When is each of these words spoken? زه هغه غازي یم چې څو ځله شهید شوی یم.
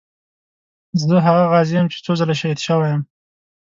زه 1.01 1.15
هغه 1.25 1.43
غازي 1.51 1.73
یم 1.77 1.87
چې 1.93 1.97
څو 2.05 2.11
ځله 2.19 2.35
شهید 2.39 2.59
شوی 2.65 2.87
یم. 2.93 3.01